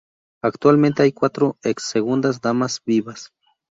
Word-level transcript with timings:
Actualmente 0.41 1.03
hay 1.03 1.11
cuatro 1.11 1.57
ex 1.61 1.83
segundas 1.83 2.41
damas 2.41 2.81
vivas. 2.83 3.31